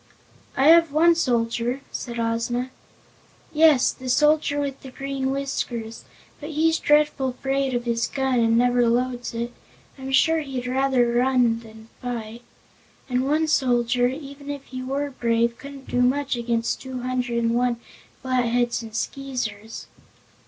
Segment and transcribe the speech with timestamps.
[0.57, 2.71] "I have one soldier," said Ozma.
[3.53, 6.05] "Yes, the soldier with the green whiskers;
[6.39, 9.53] but he's dreadful 'fraid of his gun and never loads it.
[9.99, 11.13] I'm sure he'd run rather
[11.59, 12.41] than fight.
[13.09, 17.53] And one soldier, even if he were brave, couldn't do much against two hundred and
[17.53, 17.77] one
[18.23, 19.85] Flatheads and Skeezers."